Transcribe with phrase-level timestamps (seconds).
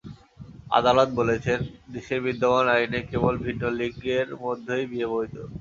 [0.71, 1.59] আদালত বলেছেন,
[1.93, 5.35] দেশের বিদ্যমান আইনে কেবল ভিন্ন লিঙ্গের মধ্যেই বিয়ে বৈধ।